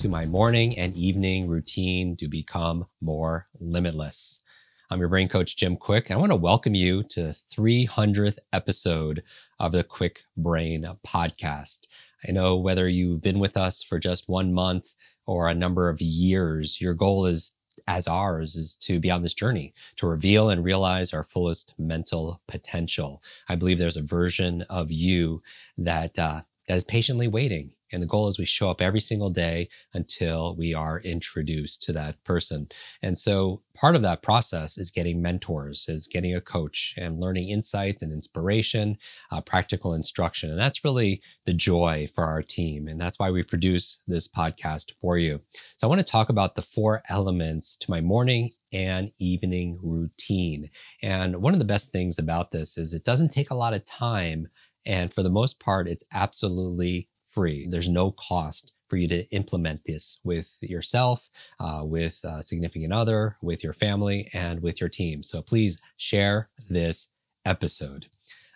to 0.00 0.08
my 0.08 0.24
morning 0.24 0.78
and 0.78 0.96
evening 0.96 1.46
routine 1.46 2.16
to 2.16 2.26
become 2.26 2.86
more 3.02 3.48
limitless. 3.60 4.42
I'm 4.88 4.98
your 4.98 5.10
brain 5.10 5.28
coach, 5.28 5.58
Jim 5.58 5.76
Kwik. 5.76 6.10
I 6.10 6.16
want 6.16 6.32
to 6.32 6.36
welcome 6.36 6.74
you 6.74 7.02
to 7.02 7.24
the 7.24 7.38
300th 7.54 8.38
episode 8.50 9.22
of 9.58 9.72
the 9.72 9.84
Kwik 9.84 10.20
Brain 10.38 10.88
podcast. 11.06 11.80
I 12.26 12.32
know 12.32 12.56
whether 12.56 12.88
you've 12.88 13.20
been 13.20 13.40
with 13.40 13.58
us 13.58 13.82
for 13.82 13.98
just 13.98 14.26
one 14.26 14.54
month 14.54 14.94
or 15.26 15.48
a 15.48 15.54
number 15.54 15.90
of 15.90 16.00
years, 16.00 16.80
your 16.80 16.94
goal 16.94 17.26
is 17.26 17.58
as 17.86 18.08
ours 18.08 18.56
is 18.56 18.76
to 18.76 19.00
be 19.00 19.10
on 19.10 19.22
this 19.22 19.34
journey 19.34 19.74
to 19.96 20.06
reveal 20.06 20.48
and 20.48 20.64
realize 20.64 21.12
our 21.12 21.24
fullest 21.24 21.74
mental 21.78 22.40
potential. 22.48 23.22
I 23.50 23.56
believe 23.56 23.78
there's 23.78 23.98
a 23.98 24.02
version 24.02 24.62
of 24.70 24.90
you 24.90 25.42
that 25.76 26.18
uh, 26.18 26.42
that 26.70 26.76
is 26.76 26.84
patiently 26.84 27.26
waiting 27.26 27.72
and 27.92 28.02
the 28.02 28.06
goal 28.06 28.28
is 28.28 28.38
we 28.38 28.44
show 28.44 28.70
up 28.70 28.80
every 28.80 29.00
single 29.00 29.30
day 29.30 29.68
until 29.92 30.54
we 30.56 30.74
are 30.74 31.00
introduced 31.00 31.82
to 31.84 31.92
that 31.92 32.22
person. 32.24 32.68
And 33.02 33.18
so 33.18 33.62
part 33.74 33.96
of 33.96 34.02
that 34.02 34.22
process 34.22 34.78
is 34.78 34.90
getting 34.90 35.20
mentors, 35.20 35.86
is 35.88 36.06
getting 36.06 36.34
a 36.34 36.40
coach 36.40 36.94
and 36.96 37.18
learning 37.18 37.48
insights 37.48 38.02
and 38.02 38.12
inspiration, 38.12 38.96
uh, 39.30 39.40
practical 39.40 39.94
instruction. 39.94 40.50
And 40.50 40.58
that's 40.58 40.84
really 40.84 41.20
the 41.46 41.54
joy 41.54 42.08
for 42.14 42.24
our 42.24 42.42
team. 42.42 42.86
And 42.86 43.00
that's 43.00 43.18
why 43.18 43.30
we 43.30 43.42
produce 43.42 44.02
this 44.06 44.28
podcast 44.28 44.92
for 45.00 45.18
you. 45.18 45.40
So 45.76 45.86
I 45.86 45.88
want 45.88 46.00
to 46.00 46.06
talk 46.06 46.28
about 46.28 46.54
the 46.54 46.62
four 46.62 47.02
elements 47.08 47.76
to 47.78 47.90
my 47.90 48.00
morning 48.00 48.52
and 48.72 49.10
evening 49.18 49.78
routine. 49.82 50.70
And 51.02 51.42
one 51.42 51.54
of 51.54 51.58
the 51.58 51.64
best 51.64 51.90
things 51.90 52.20
about 52.20 52.52
this 52.52 52.78
is 52.78 52.94
it 52.94 53.04
doesn't 53.04 53.32
take 53.32 53.50
a 53.50 53.56
lot 53.56 53.74
of 53.74 53.84
time. 53.84 54.46
And 54.86 55.12
for 55.12 55.22
the 55.22 55.30
most 55.30 55.60
part, 55.60 55.88
it's 55.88 56.04
absolutely 56.12 57.08
free. 57.24 57.66
There's 57.68 57.88
no 57.88 58.10
cost 58.10 58.72
for 58.88 58.96
you 58.96 59.06
to 59.08 59.30
implement 59.30 59.84
this 59.84 60.18
with 60.24 60.58
yourself, 60.60 61.30
uh, 61.60 61.82
with 61.84 62.20
a 62.24 62.42
significant 62.42 62.92
other, 62.92 63.36
with 63.40 63.62
your 63.62 63.72
family, 63.72 64.28
and 64.32 64.60
with 64.60 64.80
your 64.80 64.90
team. 64.90 65.22
So 65.22 65.40
please 65.42 65.80
share 65.96 66.50
this 66.68 67.12
episode. 67.44 68.06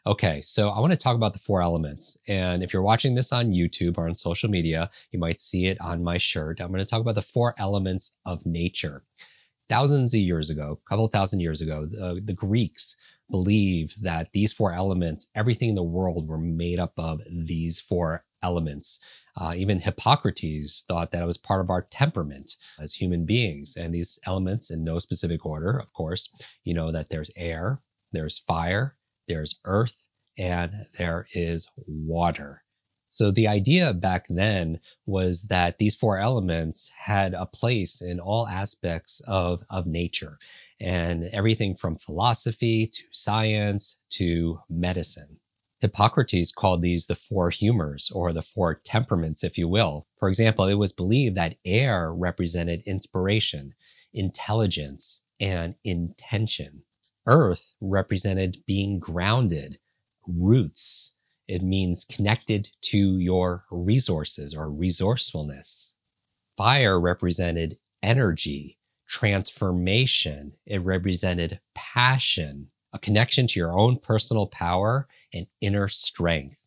Okay, 0.06 0.42
so 0.42 0.68
I 0.68 0.80
want 0.80 0.92
to 0.92 0.98
talk 0.98 1.16
about 1.16 1.32
the 1.32 1.38
four 1.38 1.62
elements. 1.62 2.18
And 2.28 2.62
if 2.62 2.74
you're 2.74 2.82
watching 2.82 3.14
this 3.14 3.32
on 3.32 3.52
YouTube 3.52 3.96
or 3.96 4.06
on 4.06 4.16
social 4.16 4.50
media, 4.50 4.90
you 5.10 5.18
might 5.18 5.40
see 5.40 5.66
it 5.66 5.80
on 5.80 6.04
my 6.04 6.18
shirt. 6.18 6.60
I'm 6.60 6.68
going 6.68 6.84
to 6.84 6.90
talk 6.90 7.00
about 7.00 7.14
the 7.14 7.22
four 7.22 7.54
elements 7.56 8.18
of 8.26 8.44
nature. 8.44 9.04
Thousands 9.70 10.12
of 10.12 10.20
years 10.20 10.50
ago, 10.50 10.78
a 10.84 10.88
couple 10.90 11.06
thousand 11.06 11.40
years 11.40 11.62
ago, 11.62 11.86
the, 11.86 12.20
the 12.22 12.34
Greeks 12.34 12.96
believed 13.30 14.02
that 14.02 14.32
these 14.32 14.52
four 14.52 14.72
elements, 14.72 15.30
everything 15.34 15.70
in 15.70 15.74
the 15.74 15.82
world 15.82 16.28
were 16.28 16.38
made 16.38 16.78
up 16.78 16.92
of 16.96 17.20
these 17.30 17.80
four 17.80 18.24
elements. 18.42 19.00
Uh, 19.36 19.52
even 19.56 19.80
Hippocrates 19.80 20.84
thought 20.86 21.10
that 21.10 21.22
it 21.22 21.26
was 21.26 21.38
part 21.38 21.60
of 21.60 21.70
our 21.70 21.82
temperament 21.82 22.52
as 22.78 22.94
human 22.94 23.24
beings. 23.24 23.76
And 23.76 23.92
these 23.92 24.18
elements, 24.26 24.70
in 24.70 24.84
no 24.84 24.98
specific 24.98 25.44
order, 25.44 25.76
of 25.76 25.92
course, 25.92 26.32
you 26.62 26.74
know 26.74 26.92
that 26.92 27.08
there's 27.08 27.30
air, 27.36 27.80
there's 28.12 28.38
fire, 28.38 28.96
there's 29.26 29.60
earth, 29.64 30.06
and 30.38 30.86
there 30.98 31.26
is 31.34 31.68
water. 31.86 32.62
So 33.08 33.30
the 33.30 33.46
idea 33.46 33.92
back 33.92 34.26
then 34.28 34.80
was 35.06 35.44
that 35.44 35.78
these 35.78 35.94
four 35.94 36.18
elements 36.18 36.90
had 37.04 37.32
a 37.32 37.46
place 37.46 38.02
in 38.02 38.18
all 38.18 38.48
aspects 38.48 39.20
of, 39.20 39.62
of 39.70 39.86
nature 39.86 40.38
and 40.84 41.24
everything 41.32 41.74
from 41.74 41.96
philosophy 41.96 42.86
to 42.86 43.02
science 43.10 44.02
to 44.10 44.60
medicine. 44.68 45.38
Hippocrates 45.80 46.52
called 46.52 46.82
these 46.82 47.06
the 47.06 47.14
four 47.14 47.50
humors 47.50 48.10
or 48.14 48.32
the 48.32 48.42
four 48.42 48.80
temperaments, 48.84 49.42
if 49.42 49.58
you 49.58 49.68
will. 49.68 50.06
For 50.18 50.28
example, 50.28 50.66
it 50.66 50.74
was 50.74 50.92
believed 50.92 51.36
that 51.36 51.56
air 51.64 52.12
represented 52.12 52.82
inspiration, 52.86 53.74
intelligence, 54.12 55.24
and 55.40 55.74
intention. 55.84 56.82
Earth 57.26 57.74
represented 57.80 58.58
being 58.66 58.98
grounded, 58.98 59.78
roots. 60.26 61.16
It 61.48 61.62
means 61.62 62.04
connected 62.04 62.68
to 62.82 63.18
your 63.18 63.64
resources 63.70 64.54
or 64.54 64.70
resourcefulness. 64.70 65.94
Fire 66.56 67.00
represented 67.00 67.74
energy, 68.02 68.78
transformation. 69.08 70.52
It 70.66 70.82
represented 70.82 71.60
passion, 71.74 72.68
a 72.92 72.98
connection 72.98 73.46
to 73.48 73.60
your 73.60 73.78
own 73.78 73.98
personal 73.98 74.46
power 74.46 75.08
and 75.32 75.46
inner 75.60 75.88
strength. 75.88 76.58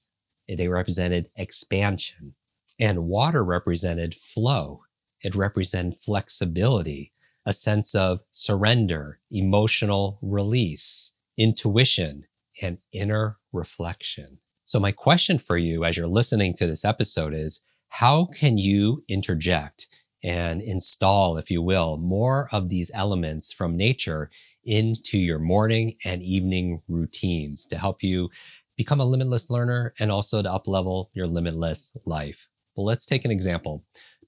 They 0.47 0.67
represented 0.67 1.29
expansion. 1.35 2.35
And 2.79 3.07
water 3.07 3.43
represented 3.43 4.13
flow. 4.13 4.83
It 5.21 5.35
represented 5.35 5.99
flexibility, 5.99 7.11
a 7.45 7.53
sense 7.53 7.95
of 7.95 8.19
surrender, 8.31 9.19
emotional 9.31 10.19
release, 10.21 11.15
intuition, 11.37 12.25
and 12.61 12.77
inner 12.91 13.37
reflection. 13.51 14.39
So 14.65 14.79
my 14.79 14.91
question 14.91 15.39
for 15.39 15.57
you 15.57 15.85
as 15.85 15.97
you're 15.97 16.07
listening 16.07 16.53
to 16.55 16.67
this 16.67 16.85
episode 16.85 17.33
is, 17.33 17.63
how 17.89 18.25
can 18.25 18.57
you 18.57 19.03
interject 19.07 19.87
and 20.23 20.61
install, 20.61 21.37
if 21.37 21.51
you 21.51 21.61
will, 21.61 21.97
more 21.97 22.49
of 22.51 22.69
these 22.69 22.91
elements 22.93 23.51
from 23.51 23.77
nature 23.77 24.29
into 24.63 25.17
your 25.17 25.39
morning 25.39 25.95
and 26.03 26.21
evening 26.21 26.81
routines 26.87 27.65
to 27.67 27.77
help 27.77 28.03
you 28.03 28.29
become 28.75 28.99
a 28.99 29.05
limitless 29.05 29.49
learner 29.49 29.93
and 29.99 30.11
also 30.11 30.41
to 30.41 30.49
uplevel 30.49 31.07
your 31.13 31.27
limitless 31.27 31.95
life. 32.05 32.47
Well, 32.75 32.85
let's 32.85 33.05
take 33.05 33.25
an 33.25 33.31
example. 33.31 33.83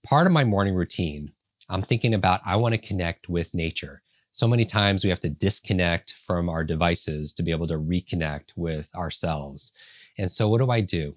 Part 0.06 0.26
of 0.26 0.34
my 0.34 0.44
morning 0.44 0.76
routine, 0.76 1.34
I'm 1.70 1.84
thinking 1.84 2.14
about 2.14 2.42
I 2.46 2.56
want 2.56 2.74
to 2.74 2.82
connect 2.82 3.30
with 3.30 3.54
nature. 3.54 4.02
So 4.32 4.48
many 4.48 4.66
times 4.66 5.04
we 5.04 5.10
have 5.10 5.22
to 5.22 5.30
disconnect 5.30 6.16
from 6.26 6.50
our 6.50 6.64
devices 6.64 7.34
to 7.34 7.44
be 7.44 7.52
able 7.52 7.68
to 7.68 7.78
reconnect 7.78 8.52
with 8.56 8.90
ourselves. 8.96 9.74
And 10.18 10.32
so 10.32 10.50
what 10.50 10.60
do 10.60 10.72
I 10.72 10.82
do? 10.82 11.16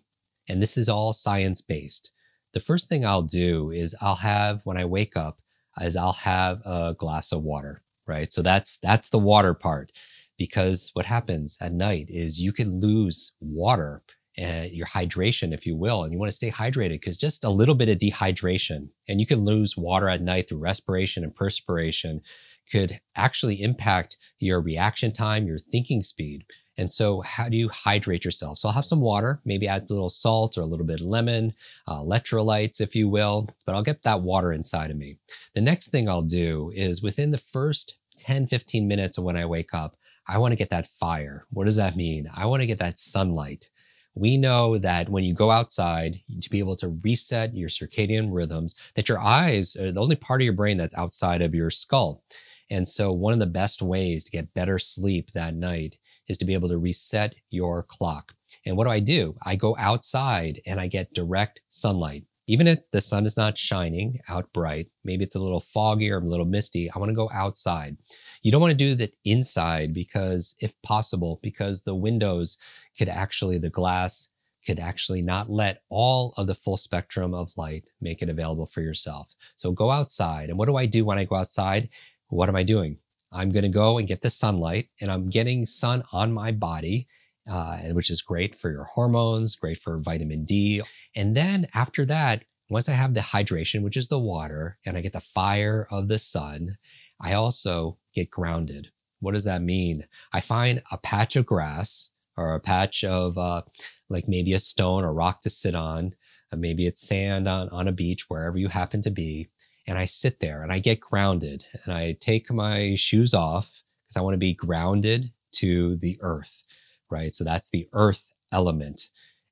And 0.49 0.61
this 0.61 0.77
is 0.77 0.89
all 0.89 1.13
science 1.13 1.61
based. 1.61 2.13
The 2.53 2.61
first 2.61 2.89
thing 2.89 3.05
I'll 3.05 3.23
do 3.23 3.71
is 3.71 3.97
I'll 4.01 4.17
have 4.17 4.61
when 4.65 4.77
I 4.77 4.85
wake 4.85 5.17
up 5.17 5.41
is 5.81 5.97
I'll 5.97 6.13
have 6.13 6.61
a 6.65 6.95
glass 6.97 7.33
of 7.33 7.43
water, 7.43 7.83
right? 8.07 8.33
So 8.33 8.43
that's 8.43 8.79
that's 8.79 9.09
the 9.09 9.19
water 9.19 9.55
part 9.55 9.93
because 10.37 10.91
what 10.93 11.07
happens 11.07 11.57
at 11.61 11.73
night 11.73 12.07
is 12.09 12.41
you 12.41 12.53
can 12.53 12.81
lose 12.81 13.35
water 13.41 14.03
and 14.37 14.71
your 14.73 14.87
hydration, 14.87 15.53
if 15.53 15.67
you 15.67 15.77
will, 15.77 16.05
and 16.05 16.13
you 16.13 16.19
want 16.19 16.31
to 16.31 16.37
stay 16.37 16.51
hydrated 16.51 17.01
because 17.01 17.19
just 17.19 17.45
a 17.45 17.51
little 17.51 17.75
bit 17.75 17.89
of 17.89 17.99
dehydration 17.99 18.89
and 19.07 19.21
you 19.21 19.27
can 19.27 19.41
lose 19.41 19.77
water 19.77 20.09
at 20.09 20.23
night 20.23 20.49
through 20.49 20.59
respiration 20.59 21.23
and 21.23 21.35
perspiration 21.35 22.23
could 22.71 22.99
actually 23.15 23.61
impact 23.61 24.17
your 24.39 24.61
reaction 24.61 25.13
time, 25.13 25.47
your 25.47 25.59
thinking 25.59 26.03
speed. 26.03 26.45
And 26.79 26.91
so, 26.91 27.21
how 27.21 27.49
do 27.49 27.57
you 27.57 27.69
hydrate 27.69 28.25
yourself? 28.25 28.59
So, 28.59 28.69
I'll 28.69 28.75
have 28.75 28.87
some 28.87 29.01
water, 29.01 29.41
maybe 29.45 29.69
add 29.69 29.91
a 29.91 29.93
little 29.93 30.11
salt 30.11 30.57
or 30.57 30.63
a 30.63 30.67
little 30.67 30.87
bit 30.87 31.01
of 31.01 31.07
lemon, 31.07 31.53
uh, 31.87 32.01
electrolytes, 32.01 32.81
if 32.81 32.95
you 32.95 33.09
will, 33.09 33.49
but 33.67 33.75
I'll 33.75 33.83
get 33.83 34.03
that 34.03 34.23
water 34.23 34.53
inside 34.53 34.91
of 34.91 34.97
me. 34.97 35.19
The 35.55 35.61
next 35.61 35.89
thing 35.89 36.09
I'll 36.09 36.23
do 36.23 36.73
is 36.75 37.03
within 37.03 37.31
the 37.31 37.39
first 37.39 37.99
10, 38.19 38.47
15 38.47 38.89
minutes 38.89 39.19
of 39.19 39.25
when 39.25 39.37
I 39.37 39.47
wake 39.47 39.75
up, 39.75 39.97
I 40.27 40.39
want 40.39 40.53
to 40.53 40.57
get 40.57 40.71
that 40.71 40.87
fire. 40.87 41.47
What 41.51 41.65
does 41.65 41.77
that 41.77 41.97
mean? 41.97 42.31
I 42.35 42.47
want 42.47 42.63
to 42.63 42.67
get 42.67 42.79
that 42.79 43.01
sunlight. 43.01 43.69
We 44.15 44.37
know 44.37 44.79
that 44.79 45.09
when 45.09 45.25
you 45.25 45.35
go 45.35 45.51
outside 45.51 46.21
to 46.41 46.51
be 46.51 46.59
able 46.59 46.77
to 46.77 46.99
reset 47.03 47.57
your 47.57 47.71
circadian 47.71 48.29
rhythms, 48.31 48.75
that 48.95 49.09
your 49.09 49.19
eyes 49.19 49.75
are 49.75 49.91
the 49.91 50.01
only 50.01 50.17
part 50.17 50.43
of 50.43 50.45
your 50.45 50.53
brain 50.53 50.77
that's 50.77 50.97
outside 50.97 51.41
of 51.41 51.55
your 51.55 51.71
skull. 51.71 52.23
And 52.71 52.87
so 52.87 53.13
one 53.13 53.33
of 53.33 53.39
the 53.39 53.47
best 53.47 53.83
ways 53.83 54.25
to 54.25 54.31
get 54.31 54.55
better 54.55 54.79
sleep 54.79 55.33
that 55.33 55.55
night 55.55 55.97
is 56.33 56.39
to 56.39 56.45
be 56.45 56.55
able 56.55 56.69
to 56.71 56.79
reset 56.79 57.35
your 57.51 57.85
clock. 57.85 58.35
And 58.67 58.77
what 58.77 58.85
do 58.85 58.91
I 58.91 59.01
do? 59.01 59.37
I 59.45 59.55
go 59.55 59.77
outside 59.79 60.61
and 60.67 60.81
I 60.81 60.89
get 60.89 61.15
direct 61.15 61.61
sunlight. 61.71 62.25
Even 62.49 62.67
if 62.67 62.81
the 62.91 63.01
sun 63.01 63.25
is 63.25 63.37
not 63.37 63.57
shining 63.57 64.19
out 64.29 64.53
bright, 64.53 64.89
maybe 65.05 65.23
it's 65.23 65.37
a 65.37 65.41
little 65.41 65.61
foggy 65.61 66.11
or 66.11 66.19
a 66.19 66.25
little 66.25 66.45
misty, 66.45 66.91
I 66.91 66.99
want 66.99 67.11
to 67.11 67.15
go 67.15 67.31
outside. 67.33 67.97
You 68.43 68.51
don't 68.51 68.61
want 68.61 68.73
to 68.73 68.77
do 68.77 68.97
that 68.97 69.15
inside 69.25 69.95
because, 69.95 70.57
if 70.59 70.75
possible, 70.83 71.39
because 71.41 71.85
the 71.85 71.95
windows 71.95 72.59
could 72.99 73.09
actually, 73.09 73.59
the 73.59 73.71
glass 73.71 74.31
could 74.67 74.81
actually 74.81 75.23
not 75.23 75.51
let 75.51 75.83
all 75.89 76.35
of 76.37 76.49
the 76.49 76.55
full 76.55 76.77
spectrum 76.77 77.33
of 77.33 77.53
light 77.57 77.91
make 78.01 78.23
it 78.23 78.29
available 78.29 78.67
for 78.67 78.81
yourself. 78.81 79.29
So 79.55 79.71
go 79.71 79.91
outside. 79.91 80.51
And 80.51 80.59
what 80.59 80.67
do 80.67 80.77
I 80.77 80.87
do 80.87 81.05
when 81.05 81.19
I 81.19 81.25
go 81.25 81.37
outside? 81.37 81.89
What 82.29 82.49
am 82.49 82.57
I 82.57 82.65
doing? 82.65 82.99
I'm 83.33 83.51
going 83.51 83.65
to 83.65 83.69
go 83.69 83.99
and 83.99 84.07
get 84.07 84.23
the 84.23 84.31
sunlight 84.31 84.89
and 85.01 85.11
I'm 85.11 85.31
getting 85.31 85.67
sun 85.67 86.05
on 86.13 86.33
my 86.33 86.53
body, 86.53 87.09
uh, 87.51 87.79
which 87.93 88.11
is 88.11 88.23
great 88.23 88.55
for 88.55 88.71
your 88.71 88.85
hormones, 88.85 89.57
great 89.57 89.79
for 89.79 89.99
vitamin 89.99 90.45
D. 90.45 90.83
And 91.17 91.37
then 91.37 91.67
after 91.75 92.05
that, 92.07 92.45
once 92.69 92.89
I 92.89 92.93
have 92.93 93.15
the 93.15 93.21
hydration, 93.21 93.83
which 93.83 93.97
is 93.97 94.09
the 94.09 94.19
water, 94.19 94.79
and 94.87 94.97
I 94.97 95.01
get 95.01 95.13
the 95.13 95.21
fire 95.21 95.87
of 95.91 96.09
the 96.09 96.19
sun, 96.19 96.79
I 97.21 97.35
also 97.35 97.99
get 98.15 98.31
grounded. 98.31 98.91
What 99.21 99.35
does 99.35 99.45
that 99.45 99.63
mean? 99.63 100.07
I 100.33 100.41
find 100.41 100.83
a 100.91 100.99
patch 100.99 101.37
of 101.37 101.47
grass 101.47 102.13
or 102.37 102.55
a 102.55 102.61
patch 102.61 103.05
of 103.05 103.39
uh, 103.39 103.63
like 104.09 104.27
maybe 104.27 104.53
a 104.53 104.59
stone 104.59 105.05
or 105.05 105.13
rock 105.13 105.43
to 105.43 105.51
sit 105.51 105.75
on. 105.75 106.15
Uh, 106.53 106.57
maybe 106.57 106.87
it's 106.87 107.07
sand 107.07 107.47
on, 107.47 107.69
on 107.69 107.89
a 107.89 107.93
beach, 107.93 108.29
wherever 108.29 108.59
you 108.59 108.69
happen 108.69 109.03
to 109.03 109.11
be. 109.11 109.49
And 109.87 109.99
I 109.99 110.07
sit 110.07 110.41
there 110.41 110.63
and 110.63 110.73
I 110.73 110.79
get 110.79 111.01
grounded 111.01 111.67
and 111.85 111.95
I 111.95 112.17
take 112.21 112.51
my 112.51 112.95
shoes 112.95 113.35
off 113.35 113.83
because 114.07 114.17
I 114.17 114.23
want 114.23 114.35
to 114.35 114.39
be 114.39 114.55
grounded 114.55 115.31
to 115.57 115.97
the 115.97 116.19
earth, 116.21 116.63
right? 117.11 117.35
So 117.35 117.45
that's 117.45 117.71
the 117.71 117.89
earth 117.93 118.33
element. 118.53 119.07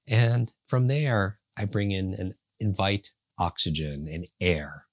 And 0.06 0.52
from 0.68 0.86
there, 0.86 1.38
I 1.56 1.64
bring 1.64 1.90
in 1.90 2.14
and 2.14 2.34
invite 2.60 3.12
oxygen 3.38 4.08
and 4.10 4.26
air. 4.40 4.86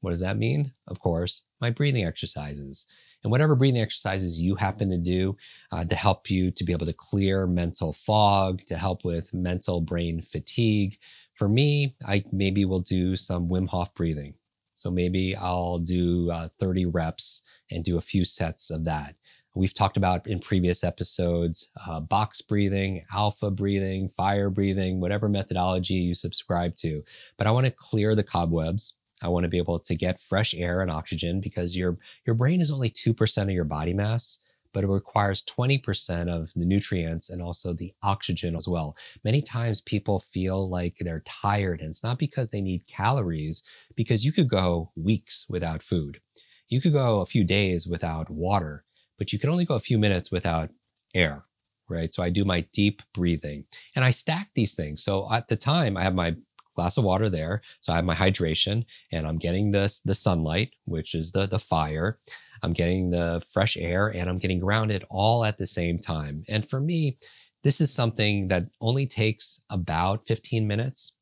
What 0.00 0.10
does 0.10 0.20
that 0.20 0.38
mean? 0.38 0.72
Of 0.86 1.00
course, 1.00 1.44
my 1.60 1.70
breathing 1.70 2.04
exercises 2.04 2.86
and 3.24 3.30
whatever 3.32 3.56
breathing 3.56 3.80
exercises 3.80 4.40
you 4.40 4.54
happen 4.54 4.88
to 4.90 4.98
do 4.98 5.36
uh, 5.72 5.84
to 5.84 5.94
help 5.96 6.30
you 6.30 6.50
to 6.52 6.64
be 6.64 6.72
able 6.72 6.86
to 6.86 6.92
clear 6.92 7.46
mental 7.46 7.92
fog, 7.92 8.64
to 8.66 8.76
help 8.76 9.04
with 9.04 9.34
mental 9.34 9.80
brain 9.80 10.22
fatigue. 10.22 10.98
For 11.34 11.48
me, 11.48 11.96
I 12.06 12.24
maybe 12.30 12.64
will 12.64 12.80
do 12.80 13.16
some 13.16 13.48
Wim 13.48 13.68
Hof 13.68 13.92
breathing. 13.94 14.34
So 14.76 14.90
maybe 14.90 15.34
I'll 15.34 15.78
do 15.78 16.30
uh, 16.30 16.48
30 16.60 16.86
reps 16.86 17.42
and 17.70 17.82
do 17.82 17.96
a 17.96 18.02
few 18.02 18.24
sets 18.24 18.70
of 18.70 18.84
that. 18.84 19.16
We've 19.54 19.72
talked 19.72 19.96
about 19.96 20.26
in 20.26 20.38
previous 20.38 20.84
episodes 20.84 21.70
uh, 21.88 22.00
box 22.00 22.42
breathing, 22.42 23.04
alpha 23.10 23.50
breathing, 23.50 24.10
fire 24.10 24.50
breathing, 24.50 25.00
whatever 25.00 25.30
methodology 25.30 25.94
you 25.94 26.14
subscribe 26.14 26.76
to. 26.76 27.02
But 27.38 27.46
I 27.46 27.52
want 27.52 27.64
to 27.64 27.72
clear 27.72 28.14
the 28.14 28.22
cobwebs. 28.22 28.98
I 29.22 29.28
want 29.28 29.44
to 29.44 29.48
be 29.48 29.56
able 29.56 29.78
to 29.78 29.94
get 29.94 30.20
fresh 30.20 30.54
air 30.54 30.82
and 30.82 30.90
oxygen 30.90 31.40
because 31.40 31.74
your 31.74 31.96
your 32.26 32.36
brain 32.36 32.60
is 32.60 32.70
only 32.70 32.90
2% 32.90 33.42
of 33.42 33.50
your 33.50 33.64
body 33.64 33.94
mass, 33.94 34.40
but 34.76 34.84
it 34.84 34.88
requires 34.88 35.42
20% 35.42 36.28
of 36.28 36.52
the 36.54 36.66
nutrients 36.66 37.30
and 37.30 37.40
also 37.40 37.72
the 37.72 37.94
oxygen 38.02 38.54
as 38.54 38.68
well. 38.68 38.94
Many 39.24 39.40
times 39.40 39.80
people 39.80 40.20
feel 40.20 40.68
like 40.68 40.96
they're 41.00 41.22
tired 41.24 41.80
and 41.80 41.88
it's 41.88 42.04
not 42.04 42.18
because 42.18 42.50
they 42.50 42.60
need 42.60 42.86
calories 42.86 43.64
because 43.94 44.22
you 44.22 44.32
could 44.32 44.50
go 44.50 44.90
weeks 44.94 45.46
without 45.48 45.80
food. 45.80 46.20
You 46.68 46.82
could 46.82 46.92
go 46.92 47.20
a 47.20 47.26
few 47.26 47.42
days 47.42 47.86
without 47.86 48.28
water, 48.28 48.84
but 49.16 49.32
you 49.32 49.38
can 49.38 49.48
only 49.48 49.64
go 49.64 49.76
a 49.76 49.80
few 49.80 49.96
minutes 49.96 50.30
without 50.30 50.68
air 51.14 51.46
right? 51.88 52.12
So 52.12 52.20
I 52.20 52.30
do 52.30 52.44
my 52.44 52.62
deep 52.72 53.00
breathing 53.14 53.64
and 53.94 54.04
I 54.04 54.10
stack 54.10 54.50
these 54.56 54.74
things. 54.74 55.04
So 55.04 55.32
at 55.32 55.46
the 55.46 55.54
time, 55.54 55.96
I 55.96 56.02
have 56.02 56.16
my 56.16 56.34
glass 56.74 56.96
of 56.96 57.04
water 57.04 57.30
there. 57.30 57.62
So 57.80 57.92
I 57.92 57.96
have 57.96 58.04
my 58.04 58.14
hydration 58.14 58.84
and 59.10 59.26
I'm 59.26 59.38
getting 59.38 59.70
this, 59.70 60.00
the 60.00 60.16
sunlight, 60.16 60.74
which 60.84 61.14
is 61.14 61.32
the, 61.32 61.46
the 61.46 61.60
fire. 61.60 62.18
I'm 62.66 62.72
getting 62.72 63.10
the 63.10 63.40
fresh 63.48 63.76
air 63.76 64.08
and 64.08 64.28
I'm 64.28 64.38
getting 64.38 64.58
grounded 64.58 65.04
all 65.08 65.44
at 65.44 65.56
the 65.56 65.68
same 65.68 66.00
time. 66.00 66.42
And 66.48 66.68
for 66.68 66.80
me, 66.80 67.16
this 67.62 67.80
is 67.80 67.92
something 67.92 68.48
that 68.48 68.66
only 68.80 69.06
takes 69.06 69.62
about 69.70 70.26
15 70.26 70.66
minutes. 70.66 71.16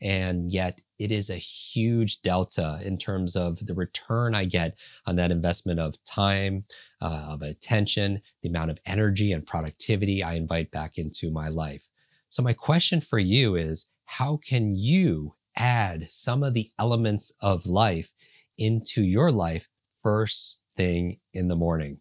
And 0.00 0.52
yet 0.52 0.80
it 1.00 1.10
is 1.10 1.30
a 1.30 1.36
huge 1.36 2.22
delta 2.22 2.78
in 2.84 2.96
terms 2.96 3.34
of 3.34 3.66
the 3.66 3.74
return 3.74 4.36
I 4.36 4.44
get 4.44 4.78
on 5.04 5.16
that 5.16 5.32
investment 5.32 5.80
of 5.80 6.02
time, 6.04 6.64
uh, 7.02 7.26
of 7.30 7.42
attention, 7.42 8.22
the 8.42 8.48
amount 8.48 8.70
of 8.70 8.78
energy 8.86 9.32
and 9.32 9.44
productivity 9.44 10.22
I 10.22 10.34
invite 10.34 10.70
back 10.70 10.96
into 10.96 11.32
my 11.32 11.48
life. 11.48 11.90
So 12.28 12.40
my 12.40 12.52
question 12.52 13.00
for 13.00 13.18
you 13.18 13.56
is, 13.56 13.90
how 14.04 14.36
can 14.36 14.76
you 14.76 15.34
add 15.56 16.06
some 16.08 16.44
of 16.44 16.54
the 16.54 16.70
elements 16.78 17.32
of 17.40 17.66
life 17.66 18.12
into 18.56 19.02
your 19.02 19.32
life 19.32 19.68
first 20.00 20.60
thing 20.76 21.18
in 21.32 21.48
the 21.48 21.56
morning? 21.56 21.98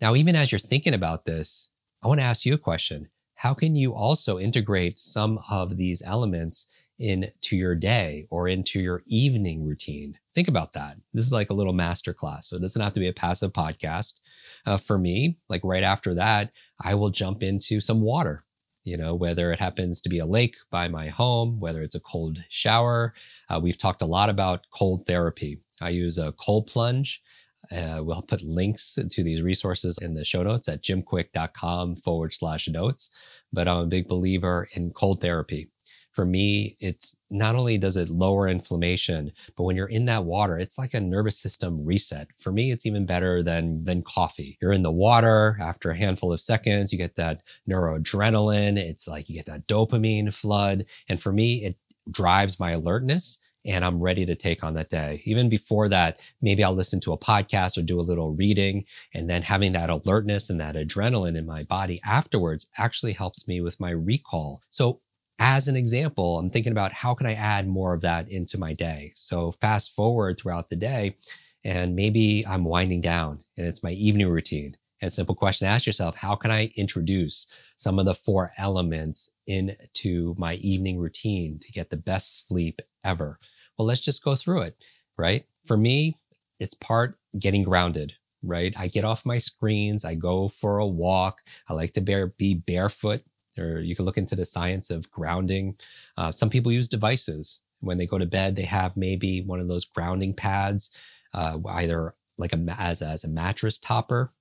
Now, 0.00 0.14
even 0.14 0.36
as 0.36 0.52
you're 0.52 0.58
thinking 0.58 0.94
about 0.94 1.24
this, 1.24 1.70
I 2.02 2.08
want 2.08 2.20
to 2.20 2.24
ask 2.24 2.44
you 2.44 2.54
a 2.54 2.58
question. 2.58 3.08
How 3.36 3.54
can 3.54 3.76
you 3.76 3.94
also 3.94 4.38
integrate 4.38 4.98
some 4.98 5.40
of 5.50 5.76
these 5.76 6.02
elements 6.04 6.68
into 6.98 7.56
your 7.56 7.74
day 7.74 8.26
or 8.30 8.48
into 8.48 8.80
your 8.80 9.02
evening 9.06 9.66
routine? 9.66 10.18
Think 10.34 10.48
about 10.48 10.72
that. 10.72 10.96
This 11.12 11.26
is 11.26 11.32
like 11.32 11.50
a 11.50 11.54
little 11.54 11.74
masterclass. 11.74 12.44
So 12.44 12.56
it 12.56 12.60
doesn't 12.60 12.80
have 12.80 12.94
to 12.94 13.00
be 13.00 13.08
a 13.08 13.12
passive 13.12 13.52
podcast. 13.52 14.20
Uh, 14.66 14.76
for 14.76 14.98
me, 14.98 15.38
like 15.48 15.62
right 15.64 15.82
after 15.82 16.14
that, 16.14 16.52
I 16.80 16.94
will 16.94 17.10
jump 17.10 17.42
into 17.42 17.80
some 17.80 18.00
water 18.00 18.44
you 18.84 18.98
know, 18.98 19.14
whether 19.14 19.50
it 19.50 19.58
happens 19.58 20.00
to 20.02 20.10
be 20.10 20.18
a 20.18 20.26
lake 20.26 20.56
by 20.70 20.88
my 20.88 21.08
home, 21.08 21.58
whether 21.58 21.82
it's 21.82 21.94
a 21.94 22.00
cold 22.00 22.44
shower. 22.50 23.14
Uh, 23.48 23.58
we've 23.60 23.78
talked 23.78 24.02
a 24.02 24.06
lot 24.06 24.28
about 24.28 24.66
cold 24.70 25.06
therapy. 25.06 25.60
I 25.80 25.88
use 25.88 26.18
a 26.18 26.32
cold 26.32 26.66
plunge. 26.66 27.22
Uh, 27.70 28.02
we'll 28.02 28.22
put 28.22 28.42
links 28.42 28.94
to 28.94 29.22
these 29.22 29.42
resources 29.42 29.98
in 29.98 30.14
the 30.14 30.24
show 30.24 30.42
notes 30.42 30.68
at 30.68 30.82
jimkwik.com 30.82 31.96
forward 31.96 32.34
slash 32.34 32.68
notes. 32.68 33.10
But 33.52 33.68
I'm 33.68 33.78
a 33.78 33.86
big 33.86 34.08
believer 34.08 34.68
in 34.74 34.90
cold 34.90 35.20
therapy 35.20 35.68
for 36.14 36.24
me, 36.24 36.76
it's 36.78 37.16
not 37.28 37.56
only 37.56 37.76
does 37.76 37.96
it 37.96 38.08
lower 38.08 38.48
inflammation, 38.48 39.32
but 39.56 39.64
when 39.64 39.74
you're 39.74 39.88
in 39.88 40.04
that 40.04 40.24
water, 40.24 40.56
it's 40.56 40.78
like 40.78 40.94
a 40.94 41.00
nervous 41.00 41.36
system 41.36 41.84
reset. 41.84 42.28
For 42.38 42.52
me, 42.52 42.70
it's 42.70 42.86
even 42.86 43.04
better 43.04 43.42
than, 43.42 43.84
than 43.84 44.02
coffee. 44.02 44.56
You're 44.62 44.72
in 44.72 44.84
the 44.84 44.92
water 44.92 45.58
after 45.60 45.90
a 45.90 45.98
handful 45.98 46.32
of 46.32 46.40
seconds, 46.40 46.92
you 46.92 46.98
get 46.98 47.16
that 47.16 47.42
neuroadrenaline. 47.68 48.78
It's 48.78 49.08
like 49.08 49.28
you 49.28 49.34
get 49.34 49.46
that 49.46 49.66
dopamine 49.66 50.32
flood. 50.32 50.86
And 51.08 51.20
for 51.20 51.32
me, 51.32 51.64
it 51.64 51.76
drives 52.08 52.60
my 52.60 52.70
alertness 52.70 53.40
and 53.64 53.84
I'm 53.84 54.00
ready 54.00 54.26
to 54.26 54.34
take 54.34 54.62
on 54.62 54.74
that 54.74 54.90
day. 54.90 55.22
Even 55.24 55.48
before 55.48 55.88
that, 55.88 56.20
maybe 56.42 56.62
I'll 56.62 56.74
listen 56.74 57.00
to 57.00 57.12
a 57.12 57.18
podcast 57.18 57.78
or 57.78 57.82
do 57.82 57.98
a 57.98 58.02
little 58.02 58.32
reading 58.32 58.84
and 59.14 59.28
then 59.28 59.42
having 59.42 59.72
that 59.72 59.90
alertness 59.90 60.50
and 60.50 60.60
that 60.60 60.74
adrenaline 60.74 61.36
in 61.36 61.46
my 61.46 61.62
body 61.64 62.00
afterwards 62.04 62.68
actually 62.76 63.12
helps 63.12 63.48
me 63.48 63.60
with 63.60 63.80
my 63.80 63.90
recall. 63.90 64.62
So 64.70 65.00
as 65.38 65.66
an 65.66 65.76
example, 65.76 66.38
I'm 66.38 66.50
thinking 66.50 66.72
about 66.72 66.92
how 66.92 67.14
can 67.14 67.26
I 67.26 67.34
add 67.34 67.66
more 67.66 67.92
of 67.92 68.02
that 68.02 68.28
into 68.28 68.58
my 68.58 68.72
day? 68.72 69.12
So 69.14 69.52
fast 69.52 69.94
forward 69.94 70.38
throughout 70.38 70.68
the 70.68 70.76
day, 70.76 71.16
and 71.64 71.96
maybe 71.96 72.46
I'm 72.46 72.64
winding 72.64 73.00
down 73.00 73.40
and 73.56 73.66
it's 73.66 73.82
my 73.82 73.92
evening 73.92 74.28
routine. 74.28 74.76
And 75.00 75.12
simple 75.12 75.34
question 75.34 75.66
ask 75.66 75.86
yourself, 75.86 76.16
how 76.16 76.34
can 76.34 76.50
I 76.50 76.72
introduce 76.76 77.46
some 77.76 77.98
of 77.98 78.06
the 78.06 78.14
four 78.14 78.52
elements 78.56 79.32
into 79.46 80.34
my 80.38 80.54
evening 80.54 80.98
routine 80.98 81.58
to 81.58 81.72
get 81.72 81.90
the 81.90 81.96
best 81.96 82.46
sleep 82.46 82.80
ever? 83.02 83.38
Well, 83.78 83.86
let's 83.86 84.00
just 84.00 84.24
go 84.24 84.34
through 84.34 84.62
it, 84.62 84.76
right? 85.16 85.44
For 85.66 85.76
me, 85.76 86.18
it's 86.60 86.74
part 86.74 87.18
getting 87.38 87.62
grounded, 87.62 88.14
right? 88.42 88.74
I 88.76 88.88
get 88.88 89.04
off 89.04 89.26
my 89.26 89.38
screens. 89.38 90.04
I 90.04 90.14
go 90.14 90.48
for 90.48 90.78
a 90.78 90.86
walk. 90.86 91.42
I 91.68 91.74
like 91.74 91.92
to 91.94 92.00
bear, 92.00 92.28
be 92.28 92.54
barefoot 92.54 93.22
or 93.58 93.80
you 93.80 93.94
can 93.94 94.04
look 94.04 94.18
into 94.18 94.36
the 94.36 94.44
science 94.44 94.90
of 94.90 95.10
grounding. 95.10 95.76
Uh, 96.16 96.32
some 96.32 96.50
people 96.50 96.72
use 96.72 96.88
devices 96.88 97.60
when 97.80 97.98
they 97.98 98.06
go 98.06 98.18
to 98.18 98.26
bed. 98.26 98.56
They 98.56 98.62
have 98.62 98.96
maybe 98.96 99.42
one 99.42 99.60
of 99.60 99.68
those 99.68 99.84
grounding 99.84 100.34
pads, 100.34 100.90
uh, 101.32 101.58
either 101.68 102.14
like 102.36 102.52
a 102.52 102.76
as 102.78 103.00
as 103.02 103.24
a 103.24 103.28
mattress 103.28 103.78
topper 103.78 104.32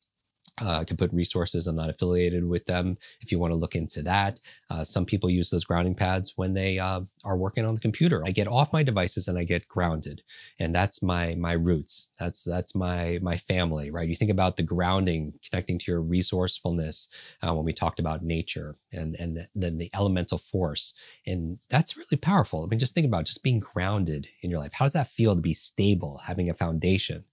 uh, 0.61 0.79
I 0.79 0.83
can 0.83 0.97
put 0.97 1.11
resources. 1.11 1.65
I'm 1.65 1.75
not 1.75 1.89
affiliated 1.89 2.47
with 2.47 2.65
them. 2.65 2.97
If 3.21 3.31
you 3.31 3.39
want 3.39 3.51
to 3.51 3.57
look 3.57 3.75
into 3.75 4.03
that, 4.03 4.39
uh, 4.69 4.83
some 4.83 5.05
people 5.05 5.29
use 5.29 5.49
those 5.49 5.63
grounding 5.65 5.95
pads 5.95 6.33
when 6.35 6.53
they 6.53 6.77
uh, 6.77 7.01
are 7.23 7.37
working 7.37 7.65
on 7.65 7.73
the 7.73 7.81
computer. 7.81 8.21
I 8.25 8.31
get 8.31 8.47
off 8.47 8.71
my 8.71 8.83
devices 8.83 9.27
and 9.27 9.37
I 9.37 9.45
get 9.45 9.67
grounded, 9.67 10.21
and 10.59 10.73
that's 10.73 11.01
my 11.01 11.33
my 11.35 11.53
roots. 11.53 12.11
That's 12.19 12.43
that's 12.43 12.75
my 12.75 13.19
my 13.21 13.37
family, 13.37 13.89
right? 13.89 14.07
You 14.07 14.15
think 14.15 14.31
about 14.31 14.57
the 14.57 14.63
grounding, 14.63 15.33
connecting 15.49 15.79
to 15.79 15.91
your 15.91 16.01
resourcefulness 16.01 17.09
uh, 17.41 17.53
when 17.53 17.65
we 17.65 17.73
talked 17.73 17.99
about 17.99 18.23
nature 18.23 18.77
and 18.91 19.15
and 19.15 19.47
then 19.55 19.79
the 19.79 19.89
elemental 19.95 20.37
force, 20.37 20.93
and 21.25 21.57
that's 21.69 21.97
really 21.97 22.17
powerful. 22.17 22.63
I 22.63 22.67
mean, 22.67 22.79
just 22.79 22.93
think 22.93 23.07
about 23.07 23.25
just 23.25 23.43
being 23.43 23.59
grounded 23.59 24.27
in 24.41 24.51
your 24.51 24.59
life. 24.59 24.73
How 24.73 24.85
does 24.85 24.93
that 24.93 25.09
feel 25.09 25.35
to 25.35 25.41
be 25.41 25.53
stable, 25.55 26.21
having 26.25 26.49
a 26.49 26.53
foundation? 26.53 27.25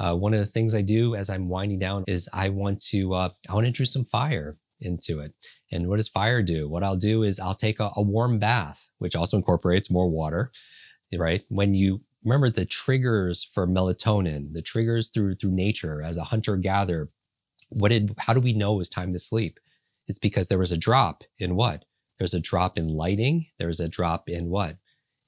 Uh, 0.00 0.14
one 0.16 0.34
of 0.34 0.40
the 0.40 0.46
things 0.46 0.74
I 0.74 0.82
do 0.82 1.14
as 1.16 1.30
I'm 1.30 1.48
winding 1.48 1.80
down 1.80 2.04
is 2.08 2.28
I 2.32 2.48
want 2.50 2.80
to 2.86 3.14
uh, 3.14 3.30
I 3.50 3.54
want 3.54 3.64
to 3.64 3.68
introduce 3.68 3.92
some 3.94 4.06
fire 4.06 4.58
into 4.80 5.20
it. 5.20 5.34
And 5.72 5.88
what 5.88 5.96
does 5.98 6.08
fire 6.08 6.42
do? 6.42 6.68
What 6.68 6.84
I'll 6.84 6.96
do 6.96 7.22
is 7.24 7.40
I'll 7.40 7.54
take 7.54 7.80
a, 7.80 7.90
a 7.96 8.02
warm 8.02 8.38
bath, 8.40 8.88
which 8.98 9.16
also 9.16 9.36
incorporates 9.38 9.90
more 9.90 10.10
water. 10.10 10.52
Right 11.16 11.44
when 11.48 11.74
you 11.74 12.02
remember 12.24 12.50
the 12.50 12.66
triggers 12.66 13.44
for 13.44 13.66
melatonin, 13.68 14.54
the 14.54 14.62
triggers 14.62 15.10
through 15.10 15.36
through 15.36 15.52
nature 15.52 16.02
as 16.02 16.18
a 16.18 16.24
hunter 16.24 16.56
gatherer. 16.56 17.10
What 17.70 17.90
did 17.90 18.14
how 18.18 18.34
do 18.34 18.40
we 18.40 18.54
know 18.54 18.74
it 18.74 18.78
was 18.78 18.90
time 18.90 19.12
to 19.14 19.20
sleep? 19.20 19.60
It's 20.08 20.18
because 20.18 20.48
there 20.48 20.58
was 20.58 20.72
a 20.72 20.78
drop 20.78 21.24
in 21.38 21.56
what 21.56 21.84
There's 22.18 22.34
a 22.34 22.40
drop 22.40 22.78
in 22.78 22.88
lighting. 22.88 23.46
There's 23.58 23.80
a 23.80 23.88
drop 23.88 24.28
in 24.28 24.50
what? 24.50 24.76